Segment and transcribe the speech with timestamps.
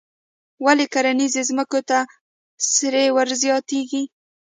[0.65, 1.97] ولې کرنیزو ځمکو ته
[2.73, 4.03] سرې ور زیاتیږي؟